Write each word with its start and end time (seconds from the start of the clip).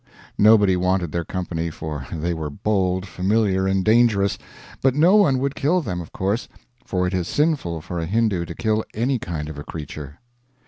Nobody 0.39 0.75
wanted 0.75 1.11
their 1.11 1.23
company, 1.23 1.69
for 1.69 2.07
they 2.11 2.33
were 2.33 2.49
bold, 2.49 3.07
familiar, 3.07 3.67
and 3.67 3.85
dangerous; 3.85 4.39
but 4.81 4.95
no 4.95 5.15
one 5.15 5.37
would 5.37 5.53
kill 5.53 5.79
them, 5.79 6.01
of 6.01 6.11
course, 6.11 6.47
for 6.83 7.05
it 7.05 7.13
is 7.13 7.27
sinful 7.27 7.81
for 7.81 7.99
a 7.99 8.07
Hindoo 8.07 8.45
to 8.45 8.55
kill 8.55 8.83
any 8.95 9.19
kind 9.19 9.47
of 9.47 9.59
a 9.59 9.63
creature. 9.63 10.17